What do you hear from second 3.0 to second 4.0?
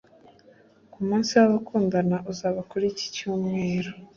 cyumweru